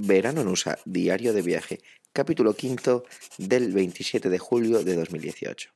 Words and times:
Verano 0.00 0.42
en 0.42 0.48
USA, 0.48 0.78
Diario 0.84 1.32
de 1.32 1.42
Viaje, 1.42 1.80
capítulo 2.12 2.54
quinto 2.54 3.04
del 3.36 3.72
27 3.72 4.28
de 4.30 4.38
julio 4.38 4.84
de 4.84 4.94
2018. 4.94 5.70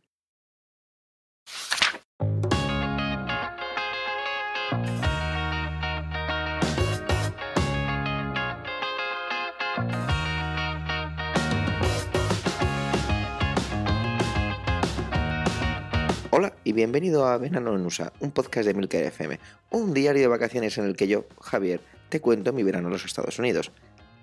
Hola 16.30 16.54
y 16.62 16.73
bienvenido 16.73 17.27
a 17.27 17.36
Verano 17.39 17.75
en 17.75 17.84
USA, 17.84 18.12
un 18.20 18.30
podcast 18.30 18.66
de 18.68 18.75
Milker 18.75 19.05
FM, 19.07 19.41
un 19.70 19.93
diario 19.93 20.23
de 20.23 20.29
vacaciones 20.29 20.79
en 20.79 20.84
el 20.84 20.97
que 20.97 21.09
yo, 21.09 21.25
Javier, 21.41 21.80
te 22.09 22.20
cuento 22.20 22.52
mi 22.52 22.62
verano 22.62 22.89
en 22.89 22.93
los 22.93 23.05
Estados 23.05 23.39
Unidos. 23.39 23.73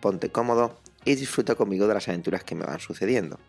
Ponte 0.02 0.32
cómodo 0.32 0.80
y 1.06 1.16
disfruta 1.16 1.56
conmigo 1.56 1.88
de 1.88 1.94
las 1.94 2.08
aventuras 2.08 2.44
que 2.44 2.56
me 2.56 2.66
van 2.66 2.80
sucediendo. 2.80 3.40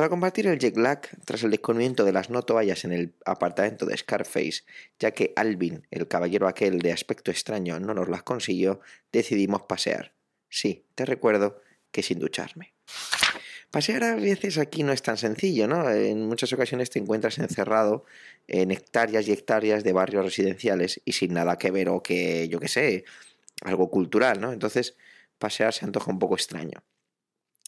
Para 0.00 0.08
combatir 0.08 0.46
el 0.46 0.58
jet 0.58 0.78
lag, 0.78 1.02
tras 1.26 1.42
el 1.42 1.50
descubrimiento 1.50 2.06
de 2.06 2.12
las 2.12 2.30
no 2.30 2.40
toallas 2.40 2.86
en 2.86 2.92
el 2.92 3.14
apartamento 3.26 3.84
de 3.84 3.98
Scarface, 3.98 4.62
ya 4.98 5.10
que 5.10 5.34
Alvin, 5.36 5.86
el 5.90 6.08
caballero 6.08 6.48
aquel 6.48 6.78
de 6.78 6.92
aspecto 6.92 7.30
extraño, 7.30 7.78
no 7.80 7.92
nos 7.92 8.08
las 8.08 8.22
consiguió, 8.22 8.80
decidimos 9.12 9.60
pasear. 9.68 10.14
Sí, 10.50 10.84
te 10.94 11.06
recuerdo 11.06 11.62
que 11.90 12.02
sin 12.02 12.18
ducharme. 12.18 12.74
Pasear 13.70 14.02
a 14.02 14.16
veces 14.16 14.58
aquí 14.58 14.82
no 14.82 14.92
es 14.92 15.00
tan 15.00 15.16
sencillo, 15.16 15.68
¿no? 15.68 15.88
En 15.88 16.26
muchas 16.26 16.52
ocasiones 16.52 16.90
te 16.90 16.98
encuentras 16.98 17.38
encerrado 17.38 18.04
en 18.48 18.72
hectáreas 18.72 19.28
y 19.28 19.32
hectáreas 19.32 19.84
de 19.84 19.92
barrios 19.92 20.24
residenciales 20.24 21.00
y 21.04 21.12
sin 21.12 21.34
nada 21.34 21.56
que 21.56 21.70
ver 21.70 21.88
o 21.88 22.02
que, 22.02 22.48
yo 22.48 22.58
qué 22.58 22.66
sé, 22.66 23.04
algo 23.62 23.88
cultural, 23.88 24.40
¿no? 24.40 24.52
Entonces, 24.52 24.96
pasear 25.38 25.72
se 25.72 25.84
antoja 25.84 26.10
un 26.10 26.18
poco 26.18 26.34
extraño. 26.34 26.82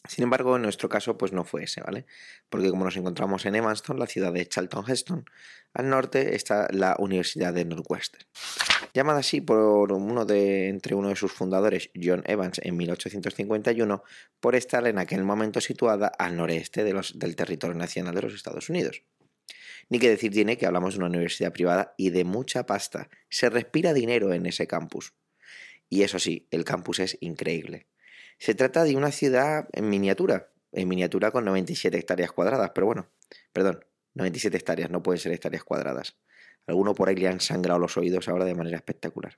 Sin 0.05 0.25
embargo, 0.25 0.57
en 0.57 0.63
nuestro 0.63 0.89
caso, 0.89 1.17
pues 1.17 1.31
no 1.31 1.45
fue 1.45 1.63
ese, 1.63 1.81
¿vale? 1.81 2.05
Porque 2.49 2.69
como 2.69 2.83
nos 2.83 2.97
encontramos 2.97 3.45
en 3.45 3.55
Evanston, 3.55 3.97
la 3.97 4.05
ciudad 4.05 4.33
de 4.33 4.45
Charlton 4.45 4.83
Heston, 4.85 5.25
al 5.73 5.89
norte 5.89 6.35
está 6.35 6.67
la 6.71 6.97
Universidad 6.99 7.53
de 7.53 7.63
Northwestern. 7.63 8.25
Llamada 8.93 9.19
así 9.19 9.39
por 9.39 9.93
uno 9.93 10.25
de, 10.25 10.67
entre 10.67 10.93
uno 10.93 11.07
de 11.07 11.15
sus 11.15 11.31
fundadores, 11.31 11.89
John 11.95 12.21
Evans, 12.25 12.59
en 12.61 12.75
1851, 12.75 14.03
por 14.41 14.55
estar 14.55 14.85
en 14.87 14.99
aquel 14.99 15.23
momento 15.23 15.61
situada 15.61 16.07
al 16.07 16.35
noreste 16.35 16.83
del 16.83 17.35
territorio 17.35 17.75
nacional 17.75 18.13
de 18.13 18.21
los 18.23 18.33
Estados 18.33 18.69
Unidos. 18.69 19.03
Ni 19.89 19.99
que 19.99 20.09
decir 20.09 20.33
tiene 20.33 20.57
que 20.57 20.65
hablamos 20.65 20.95
de 20.95 20.99
una 20.99 21.07
universidad 21.07 21.53
privada 21.53 21.93
y 21.97 22.09
de 22.09 22.25
mucha 22.25 22.65
pasta. 22.65 23.09
Se 23.29 23.49
respira 23.49 23.93
dinero 23.93 24.33
en 24.33 24.45
ese 24.45 24.67
campus. 24.67 25.13
Y 25.89 26.03
eso 26.03 26.19
sí, 26.19 26.47
el 26.51 26.65
campus 26.65 26.99
es 26.99 27.17
increíble. 27.21 27.87
Se 28.43 28.55
trata 28.55 28.83
de 28.83 28.97
una 28.97 29.13
ciudad 29.13 29.69
en 29.71 29.87
miniatura, 29.87 30.49
en 30.73 30.89
miniatura 30.89 31.31
con 31.31 31.45
97 31.45 31.97
hectáreas 31.97 32.33
cuadradas, 32.33 32.71
pero 32.75 32.85
bueno, 32.85 33.07
perdón, 33.53 33.85
97 34.15 34.57
hectáreas, 34.57 34.89
no 34.89 35.01
pueden 35.01 35.21
ser 35.21 35.31
hectáreas 35.31 35.63
cuadradas. 35.63 36.17
Alguno 36.67 36.93
por 36.93 37.07
ahí 37.07 37.15
le 37.15 37.29
han 37.29 37.39
sangrado 37.39 37.79
los 37.79 37.95
oídos 37.95 38.27
ahora 38.27 38.43
de 38.43 38.53
manera 38.53 38.75
espectacular. 38.75 39.37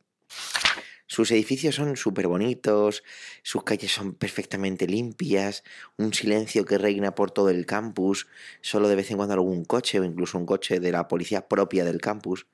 Sus 1.06 1.30
edificios 1.30 1.76
son 1.76 1.96
súper 1.98 2.26
bonitos, 2.26 3.04
sus 3.44 3.64
calles 3.64 3.92
son 3.92 4.16
perfectamente 4.16 4.88
limpias, 4.88 5.64
un 5.98 6.12
silencio 6.12 6.66
que 6.66 6.80
reina 6.80 7.14
por 7.14 7.30
todo 7.30 7.52
el 7.52 7.68
campus, 7.68 8.26
solo 8.62 8.88
de 8.88 8.96
vez 8.96 9.12
en 9.12 9.18
cuando 9.18 9.36
algún 9.36 9.66
coche 9.66 10.00
o 10.00 10.04
incluso 10.04 10.40
un 10.40 10.48
coche 10.48 10.80
de 10.80 10.92
la 10.92 11.08
policía 11.08 11.48
propia 11.48 11.86
del 11.86 12.02
campus. 12.02 12.48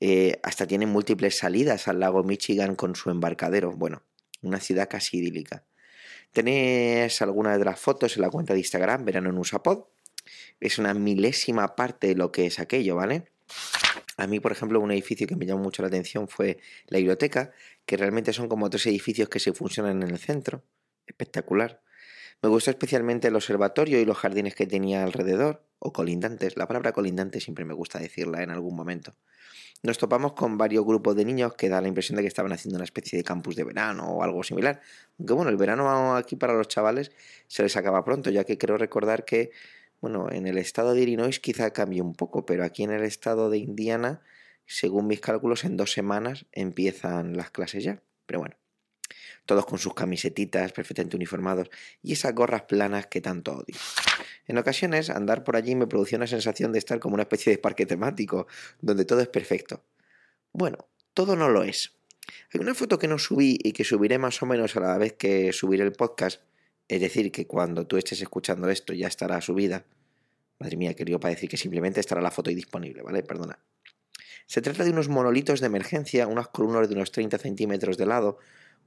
Eh, 0.00 0.40
hasta 0.42 0.66
tienen 0.66 0.88
múltiples 0.88 1.36
salidas 1.36 1.86
al 1.86 2.00
lago 2.00 2.24
Michigan 2.24 2.76
con 2.76 2.96
su 2.96 3.10
embarcadero. 3.10 3.72
Bueno, 3.72 4.02
una 4.40 4.58
ciudad 4.58 4.88
casi 4.88 5.18
idílica. 5.18 5.66
Tenéis 6.32 7.20
algunas 7.22 7.58
de 7.58 7.64
las 7.64 7.78
fotos 7.78 8.16
en 8.16 8.22
la 8.22 8.30
cuenta 8.30 8.54
de 8.54 8.60
Instagram, 8.60 9.04
Verano 9.04 9.30
en 9.30 9.38
Usapod. 9.38 9.84
Es 10.60 10.78
una 10.78 10.94
milésima 10.94 11.76
parte 11.76 12.08
de 12.08 12.14
lo 12.14 12.32
que 12.32 12.46
es 12.46 12.58
aquello, 12.58 12.96
¿vale? 12.96 13.30
A 14.16 14.26
mí, 14.26 14.40
por 14.40 14.52
ejemplo, 14.52 14.80
un 14.80 14.90
edificio 14.90 15.26
que 15.26 15.36
me 15.36 15.46
llamó 15.46 15.62
mucho 15.62 15.82
la 15.82 15.88
atención 15.88 16.28
fue 16.28 16.58
la 16.86 16.98
biblioteca, 16.98 17.52
que 17.86 17.96
realmente 17.96 18.32
son 18.32 18.48
como 18.48 18.70
tres 18.70 18.86
edificios 18.86 19.28
que 19.28 19.40
se 19.40 19.52
funcionan 19.52 20.02
en 20.02 20.10
el 20.10 20.18
centro. 20.18 20.62
Espectacular. 21.06 21.82
Me 22.40 22.48
gustó 22.48 22.70
especialmente 22.70 23.28
el 23.28 23.36
observatorio 23.36 24.00
y 24.00 24.04
los 24.04 24.16
jardines 24.16 24.54
que 24.54 24.66
tenía 24.66 25.02
alrededor, 25.02 25.64
o 25.82 25.92
colindantes. 25.92 26.56
La 26.56 26.66
palabra 26.66 26.92
colindante 26.92 27.40
siempre 27.40 27.64
me 27.64 27.74
gusta 27.74 27.98
decirla 27.98 28.42
en 28.42 28.50
algún 28.50 28.76
momento. 28.76 29.14
Nos 29.82 29.98
topamos 29.98 30.34
con 30.34 30.56
varios 30.56 30.84
grupos 30.84 31.16
de 31.16 31.24
niños 31.24 31.54
que 31.54 31.68
da 31.68 31.80
la 31.80 31.88
impresión 31.88 32.16
de 32.16 32.22
que 32.22 32.28
estaban 32.28 32.52
haciendo 32.52 32.76
una 32.76 32.84
especie 32.84 33.16
de 33.16 33.24
campus 33.24 33.56
de 33.56 33.64
verano 33.64 34.04
o 34.04 34.22
algo 34.22 34.44
similar. 34.44 34.80
Aunque 35.18 35.34
bueno, 35.34 35.50
el 35.50 35.56
verano 35.56 36.14
aquí 36.14 36.36
para 36.36 36.54
los 36.54 36.68
chavales 36.68 37.10
se 37.48 37.64
les 37.64 37.76
acaba 37.76 38.04
pronto, 38.04 38.30
ya 38.30 38.44
que 38.44 38.58
creo 38.58 38.78
recordar 38.78 39.24
que, 39.24 39.50
bueno, 40.00 40.30
en 40.30 40.46
el 40.46 40.56
estado 40.56 40.94
de 40.94 41.02
Illinois 41.02 41.40
quizá 41.40 41.72
cambie 41.72 42.00
un 42.00 42.14
poco, 42.14 42.46
pero 42.46 42.64
aquí 42.64 42.84
en 42.84 42.92
el 42.92 43.02
estado 43.02 43.50
de 43.50 43.58
Indiana, 43.58 44.22
según 44.66 45.08
mis 45.08 45.20
cálculos, 45.20 45.64
en 45.64 45.76
dos 45.76 45.92
semanas 45.92 46.46
empiezan 46.52 47.36
las 47.36 47.50
clases 47.50 47.82
ya. 47.82 48.02
Pero 48.26 48.38
bueno, 48.38 48.54
todos 49.46 49.66
con 49.66 49.78
sus 49.78 49.94
camisetitas 49.94 50.72
perfectamente 50.72 51.16
uniformados 51.16 51.70
y 52.02 52.12
esas 52.12 52.34
gorras 52.34 52.62
planas 52.62 53.06
que 53.06 53.20
tanto 53.20 53.52
odio. 53.52 53.76
En 54.46 54.58
ocasiones, 54.58 55.10
andar 55.10 55.44
por 55.44 55.56
allí 55.56 55.74
me 55.74 55.86
producía 55.86 56.18
una 56.18 56.26
sensación 56.26 56.72
de 56.72 56.78
estar 56.78 56.98
como 57.00 57.14
una 57.14 57.24
especie 57.24 57.52
de 57.52 57.58
parque 57.58 57.86
temático, 57.86 58.46
donde 58.80 59.04
todo 59.04 59.20
es 59.20 59.28
perfecto. 59.28 59.82
Bueno, 60.52 60.88
todo 61.14 61.36
no 61.36 61.48
lo 61.48 61.62
es. 61.62 61.92
Hay 62.52 62.60
una 62.60 62.74
foto 62.74 62.98
que 62.98 63.08
no 63.08 63.18
subí 63.18 63.58
y 63.62 63.72
que 63.72 63.84
subiré 63.84 64.18
más 64.18 64.42
o 64.42 64.46
menos 64.46 64.76
a 64.76 64.80
la 64.80 64.98
vez 64.98 65.14
que 65.14 65.52
subiré 65.52 65.84
el 65.84 65.92
podcast, 65.92 66.42
es 66.88 67.00
decir, 67.00 67.32
que 67.32 67.46
cuando 67.46 67.86
tú 67.86 67.96
estés 67.96 68.20
escuchando 68.20 68.68
esto 68.68 68.92
ya 68.92 69.08
estará 69.08 69.40
subida. 69.40 69.84
Madre 70.58 70.76
mía, 70.76 70.94
quería 70.94 71.18
para 71.18 71.34
decir 71.34 71.48
que 71.48 71.56
simplemente 71.56 72.00
estará 72.00 72.20
la 72.20 72.30
foto 72.30 72.50
ahí 72.50 72.54
disponible, 72.54 73.02
¿vale? 73.02 73.22
Perdona. 73.22 73.58
Se 74.46 74.60
trata 74.60 74.84
de 74.84 74.90
unos 74.90 75.08
monolitos 75.08 75.60
de 75.60 75.66
emergencia, 75.66 76.26
unas 76.26 76.48
columnas 76.48 76.88
de 76.88 76.94
unos 76.94 77.10
30 77.10 77.38
centímetros 77.38 77.96
de 77.96 78.06
lado, 78.06 78.38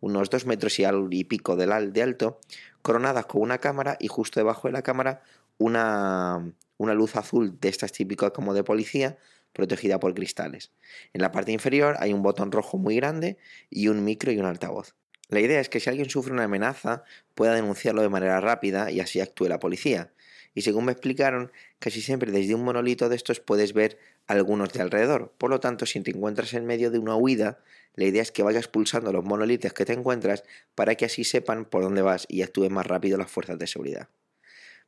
unos 0.05 0.29
2 0.29 0.45
metros 0.45 0.77
y, 0.79 1.23
pico 1.23 1.55
de, 1.55 1.65
de 1.65 2.03
alto, 2.03 2.39
coronadas 2.83 3.25
con 3.25 3.41
una 3.41 3.57
cámara 3.57 3.97
y 3.99 4.07
justo 4.07 4.39
debajo 4.39 4.67
de 4.67 4.73
la 4.73 4.83
cámara 4.83 5.23
una, 5.57 6.53
una 6.77 6.93
luz 6.93 7.15
azul 7.15 7.59
de 7.59 7.69
estas 7.69 7.91
típicas 7.91 8.29
como 8.29 8.53
de 8.53 8.63
policía, 8.63 9.17
protegida 9.51 9.99
por 9.99 10.13
cristales. 10.13 10.71
En 11.13 11.23
la 11.23 11.31
parte 11.31 11.53
inferior 11.53 11.95
hay 11.99 12.13
un 12.13 12.21
botón 12.21 12.51
rojo 12.51 12.77
muy 12.77 12.95
grande 12.97 13.37
y 13.71 13.87
un 13.87 14.03
micro 14.03 14.31
y 14.31 14.37
un 14.37 14.45
altavoz. 14.45 14.93
La 15.29 15.39
idea 15.39 15.59
es 15.59 15.69
que 15.69 15.79
si 15.79 15.89
alguien 15.89 16.07
sufre 16.07 16.33
una 16.33 16.43
amenaza 16.43 17.03
pueda 17.33 17.55
denunciarlo 17.55 18.03
de 18.03 18.09
manera 18.09 18.39
rápida 18.41 18.91
y 18.91 18.99
así 18.99 19.21
actúe 19.21 19.47
la 19.47 19.59
policía. 19.59 20.11
Y 20.55 20.61
según 20.61 20.85
me 20.85 20.93
explicaron, 20.93 21.51
casi 21.79 22.01
siempre 22.01 22.31
desde 22.31 22.55
un 22.55 22.63
monolito 22.63 23.09
de 23.09 23.17
estos 23.17 23.41
puedes 23.41 23.73
ver 23.73 23.99
algunos 24.25 24.71
de 24.73 24.81
alrededor. 24.81 25.33
Por 25.37 25.49
lo 25.51 25.59
tanto, 25.59 25.85
si 25.85 25.99
te 25.99 26.11
encuentras 26.11 26.53
en 26.53 26.65
medio 26.65 26.89
de 26.89 26.97
una 26.97 27.15
huida, 27.15 27.59
la 27.93 28.05
idea 28.05 28.21
es 28.21 28.31
que 28.31 28.41
vayas 28.41 28.67
pulsando 28.69 29.11
los 29.11 29.23
monolitos 29.23 29.73
que 29.73 29.85
te 29.85 29.93
encuentras 29.93 30.43
para 30.73 30.95
que 30.95 31.05
así 31.05 31.25
sepan 31.25 31.65
por 31.65 31.83
dónde 31.83 32.01
vas 32.01 32.25
y 32.29 32.41
actúen 32.41 32.73
más 32.73 32.87
rápido 32.87 33.17
las 33.17 33.29
fuerzas 33.29 33.59
de 33.59 33.67
seguridad. 33.67 34.09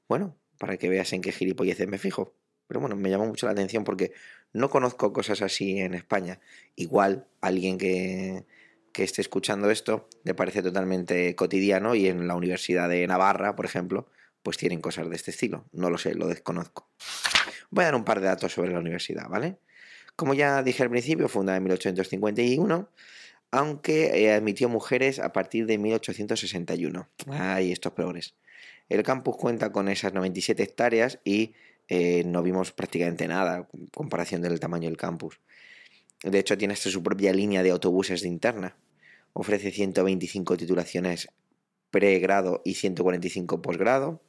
Bueno, 0.07 0.37
para 0.57 0.77
que 0.77 0.89
veas 0.89 1.11
en 1.11 1.21
qué 1.21 1.33
gilipolleces 1.33 1.87
me 1.87 1.97
fijo. 1.97 2.33
Pero 2.67 2.79
bueno, 2.79 2.95
me 2.95 3.09
llamó 3.09 3.25
mucho 3.25 3.45
la 3.45 3.51
atención 3.51 3.83
porque 3.83 4.13
no 4.53 4.69
conozco 4.69 5.13
cosas 5.13 5.41
así 5.41 5.79
en 5.79 5.93
España. 5.93 6.39
Igual 6.75 7.27
alguien 7.41 7.77
que, 7.77 8.45
que 8.93 9.03
esté 9.03 9.21
escuchando 9.21 9.69
esto 9.69 10.07
le 10.23 10.33
parece 10.33 10.61
totalmente 10.61 11.35
cotidiano 11.35 11.93
y 11.93 12.07
en 12.07 12.27
la 12.27 12.35
Universidad 12.35 12.89
de 12.89 13.05
Navarra, 13.05 13.55
por 13.55 13.65
ejemplo, 13.65 14.09
pues 14.47 14.55
tienen 14.55 14.79
cosas 14.79 15.09
de 15.09 15.15
este 15.17 15.31
estilo. 15.31 15.65
No 15.73 15.89
lo 15.89 15.97
sé, 15.97 16.15
lo 16.15 16.25
desconozco. 16.25 16.89
Voy 17.69 17.81
a 17.81 17.87
dar 17.87 17.95
un 17.95 18.05
par 18.05 18.21
de 18.21 18.27
datos 18.27 18.53
sobre 18.53 18.71
la 18.71 18.79
universidad, 18.79 19.27
¿vale? 19.27 19.57
Como 20.15 20.33
ya 20.33 20.63
dije 20.63 20.83
al 20.83 20.89
principio, 20.89 21.27
fundada 21.27 21.57
en 21.57 21.63
1851, 21.65 22.89
aunque 23.51 24.31
admitió 24.31 24.69
mujeres 24.69 25.19
a 25.19 25.33
partir 25.33 25.65
de 25.65 25.77
1861. 25.77 27.09
Ay, 27.29 27.73
estos 27.73 27.91
peores. 27.91 28.35
El 28.87 29.03
campus 29.03 29.35
cuenta 29.35 29.73
con 29.73 29.89
esas 29.89 30.13
97 30.13 30.63
hectáreas 30.63 31.19
y 31.25 31.53
eh, 31.89 32.23
no 32.25 32.41
vimos 32.41 32.71
prácticamente 32.71 33.27
nada 33.27 33.67
en 33.73 33.87
comparación 33.87 34.41
del 34.41 34.61
tamaño 34.61 34.87
del 34.87 34.95
campus. 34.95 35.41
De 36.23 36.39
hecho, 36.39 36.57
tiene 36.57 36.73
hasta 36.73 36.89
su 36.89 37.03
propia 37.03 37.33
línea 37.33 37.63
de 37.63 37.71
autobuses 37.71 38.21
de 38.21 38.29
interna. 38.29 38.77
Ofrece 39.33 39.71
125 39.71 40.55
titulaciones 40.55 41.27
pregrado 41.91 42.61
y 42.63 42.75
145 42.75 43.61
posgrado. 43.61 44.21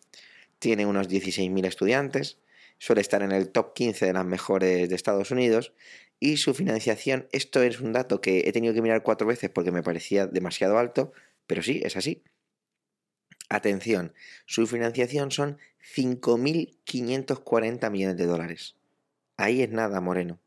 Tiene 0.58 0.86
unos 0.86 1.08
16.000 1.08 1.66
estudiantes. 1.66 2.38
Suele 2.78 3.00
estar 3.00 3.22
en 3.22 3.32
el 3.32 3.50
top 3.50 3.74
15 3.74 4.06
de 4.06 4.12
las 4.12 4.24
mejores 4.24 4.88
de 4.88 4.94
Estados 4.94 5.30
Unidos. 5.30 5.72
Y 6.20 6.36
su 6.38 6.54
financiación, 6.54 7.28
esto 7.32 7.62
es 7.62 7.80
un 7.80 7.92
dato 7.92 8.20
que 8.20 8.44
he 8.46 8.52
tenido 8.52 8.74
que 8.74 8.82
mirar 8.82 9.02
cuatro 9.02 9.26
veces 9.26 9.50
porque 9.50 9.70
me 9.70 9.82
parecía 9.82 10.26
demasiado 10.26 10.78
alto, 10.78 11.12
pero 11.46 11.62
sí, 11.62 11.80
es 11.84 11.96
así 11.96 12.24
Atención, 13.50 14.12
su 14.44 14.66
financiación 14.66 15.30
son 15.30 15.56
5.540 15.94 17.90
millones 17.90 18.18
de 18.18 18.26
dólares. 18.26 18.74
Ahí 19.38 19.62
es 19.62 19.70
nada, 19.70 20.02
Moreno. 20.02 20.38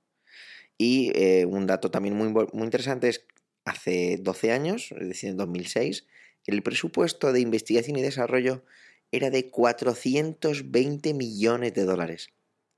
Y 0.77 1.11
eh, 1.15 1.45
un 1.45 1.65
dato 1.65 1.89
también 1.89 2.15
muy, 2.15 2.27
muy 2.29 2.63
interesante 2.63 3.09
es 3.09 3.25
hace 3.65 4.17
12 4.21 4.51
años, 4.51 4.91
es 4.91 5.07
decir, 5.07 5.31
en 5.31 5.37
2006, 5.37 6.05
el 6.45 6.61
presupuesto 6.61 7.33
de 7.33 7.39
investigación 7.39 7.97
y 7.97 8.03
desarrollo 8.03 8.63
era 9.11 9.29
de 9.29 9.49
420 9.49 11.13
millones 11.13 11.73
de 11.73 11.83
dólares. 11.83 12.29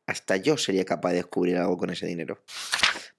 Hasta 0.05 0.37
yo 0.37 0.57
sería 0.57 0.83
capaz 0.83 1.11
de 1.11 1.17
descubrir 1.17 1.57
algo 1.57 1.77
con 1.77 1.89
ese 1.89 2.07
dinero. 2.07 2.39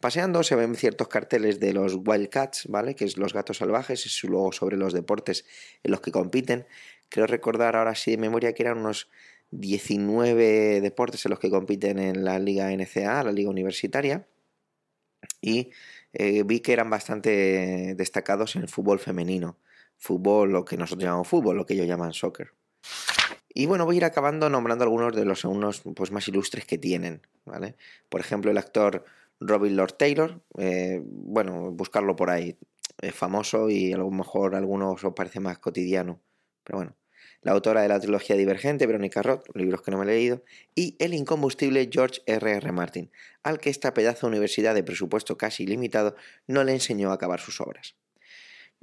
Paseando 0.00 0.42
se 0.42 0.54
ven 0.54 0.74
ciertos 0.74 1.08
carteles 1.08 1.60
de 1.60 1.72
los 1.72 1.94
Wildcats, 1.94 2.66
¿vale? 2.68 2.94
Que 2.94 3.06
es 3.06 3.16
los 3.16 3.32
gatos 3.32 3.58
salvajes, 3.58 4.04
es 4.04 4.22
luego 4.24 4.52
sobre 4.52 4.76
los 4.76 4.92
deportes 4.92 5.46
en 5.82 5.92
los 5.92 6.00
que 6.00 6.12
compiten. 6.12 6.66
Creo 7.08 7.26
recordar 7.26 7.76
ahora 7.76 7.94
sí 7.94 8.10
de 8.10 8.18
memoria 8.18 8.52
que 8.52 8.64
eran 8.64 8.78
unos 8.78 9.08
19 9.50 10.80
deportes 10.80 11.24
en 11.24 11.30
los 11.30 11.38
que 11.38 11.48
compiten 11.48 11.98
en 11.98 12.24
la 12.24 12.38
liga 12.38 12.70
NCA, 12.70 13.24
la 13.24 13.32
liga 13.32 13.48
universitaria. 13.48 14.26
Y 15.40 15.70
eh, 16.12 16.42
vi 16.44 16.60
que 16.60 16.72
eran 16.72 16.90
bastante 16.90 17.94
destacados 17.94 18.56
en 18.56 18.62
el 18.62 18.68
fútbol 18.68 18.98
femenino. 18.98 19.56
Fútbol, 19.96 20.50
lo 20.52 20.64
que 20.64 20.76
nosotros 20.76 21.04
llamamos 21.04 21.28
fútbol, 21.28 21.56
lo 21.56 21.64
que 21.64 21.74
ellos 21.74 21.86
llaman 21.86 22.12
soccer. 22.12 22.52
Y 23.54 23.66
bueno, 23.66 23.84
voy 23.84 23.96
a 23.96 23.98
ir 23.98 24.04
acabando 24.04 24.50
nombrando 24.50 24.82
algunos 24.82 25.14
de 25.14 25.24
los 25.24 25.44
alumnos 25.44 25.82
pues, 25.94 26.10
más 26.10 26.26
ilustres 26.26 26.66
que 26.66 26.76
tienen. 26.76 27.22
¿vale? 27.44 27.76
Por 28.08 28.20
ejemplo, 28.20 28.50
el 28.50 28.58
actor 28.58 29.04
Robin 29.40 29.76
Lord 29.76 29.92
Taylor. 29.92 30.42
Eh, 30.58 31.00
bueno, 31.04 31.70
buscarlo 31.70 32.16
por 32.16 32.30
ahí. 32.30 32.58
Es 33.00 33.14
famoso 33.14 33.70
y 33.70 33.92
a 33.92 33.98
lo 33.98 34.10
mejor 34.10 34.56
a 34.56 34.58
algunos 34.58 35.04
os 35.04 35.14
parece 35.14 35.38
más 35.38 35.58
cotidiano. 35.60 36.20
Pero 36.64 36.78
bueno. 36.78 36.96
La 37.42 37.52
autora 37.52 37.82
de 37.82 37.88
la 37.88 38.00
trilogía 38.00 38.36
Divergente, 38.36 38.86
Verónica 38.86 39.22
Roth, 39.22 39.44
libros 39.54 39.82
que 39.82 39.90
no 39.90 39.98
me 39.98 40.04
he 40.04 40.06
leído, 40.06 40.42
y 40.74 40.96
el 40.98 41.12
incombustible 41.12 41.90
George 41.92 42.22
R. 42.24 42.50
R. 42.50 42.72
Martin, 42.72 43.10
al 43.42 43.58
que 43.58 43.68
esta 43.68 43.92
pedazo 43.92 44.26
de 44.26 44.30
universidad 44.30 44.74
de 44.74 44.82
presupuesto 44.82 45.36
casi 45.36 45.64
ilimitado 45.64 46.16
no 46.46 46.64
le 46.64 46.72
enseñó 46.72 47.10
a 47.10 47.14
acabar 47.14 47.40
sus 47.40 47.60
obras. 47.60 47.96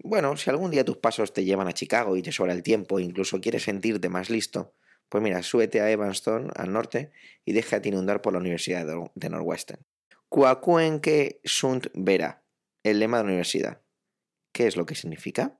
Bueno, 0.03 0.35
si 0.35 0.49
algún 0.49 0.71
día 0.71 0.83
tus 0.83 0.97
pasos 0.97 1.31
te 1.33 1.43
llevan 1.43 1.67
a 1.67 1.73
Chicago 1.73 2.17
y 2.17 2.21
te 2.21 2.31
sobra 2.31 2.53
el 2.53 2.63
tiempo 2.63 2.99
incluso 2.99 3.39
quieres 3.39 3.63
sentirte 3.63 4.09
más 4.09 4.29
listo, 4.29 4.73
pues 5.09 5.21
mira, 5.21 5.43
súbete 5.43 5.81
a 5.81 5.91
Evanston, 5.91 6.51
al 6.55 6.71
norte, 6.71 7.11
y 7.45 7.51
déjate 7.51 7.89
inundar 7.89 8.21
por 8.21 8.33
la 8.33 8.39
Universidad 8.39 8.85
de 9.13 9.29
Northwestern. 9.29 9.85
Cuacuenque 10.29 11.41
sunt 11.43 11.87
vera, 11.93 12.43
el 12.83 12.99
lema 12.99 13.17
de 13.17 13.23
la 13.23 13.27
universidad. 13.27 13.81
¿Qué 14.53 14.67
es 14.67 14.77
lo 14.77 14.85
que 14.85 14.95
significa? 14.95 15.59